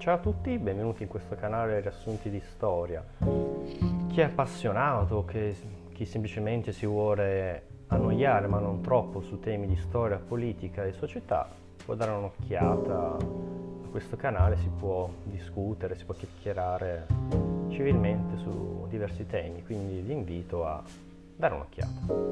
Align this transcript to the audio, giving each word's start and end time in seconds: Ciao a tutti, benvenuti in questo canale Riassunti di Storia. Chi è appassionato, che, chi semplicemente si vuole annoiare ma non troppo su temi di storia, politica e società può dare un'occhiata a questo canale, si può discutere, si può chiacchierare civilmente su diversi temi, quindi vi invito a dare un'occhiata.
Ciao 0.00 0.14
a 0.14 0.18
tutti, 0.18 0.56
benvenuti 0.56 1.02
in 1.02 1.10
questo 1.10 1.34
canale 1.34 1.78
Riassunti 1.80 2.30
di 2.30 2.40
Storia. 2.40 3.04
Chi 3.18 4.20
è 4.20 4.22
appassionato, 4.22 5.26
che, 5.26 5.54
chi 5.92 6.06
semplicemente 6.06 6.72
si 6.72 6.86
vuole 6.86 7.64
annoiare 7.88 8.46
ma 8.46 8.58
non 8.60 8.80
troppo 8.80 9.20
su 9.20 9.40
temi 9.40 9.66
di 9.66 9.76
storia, 9.76 10.16
politica 10.16 10.84
e 10.84 10.92
società 10.92 11.46
può 11.84 11.94
dare 11.94 12.12
un'occhiata 12.12 13.16
a 13.18 13.88
questo 13.90 14.16
canale, 14.16 14.56
si 14.56 14.70
può 14.70 15.06
discutere, 15.24 15.94
si 15.94 16.06
può 16.06 16.14
chiacchierare 16.14 17.06
civilmente 17.68 18.38
su 18.38 18.86
diversi 18.88 19.26
temi, 19.26 19.62
quindi 19.62 20.00
vi 20.00 20.14
invito 20.14 20.66
a 20.66 20.82
dare 21.36 21.54
un'occhiata. 21.54 22.29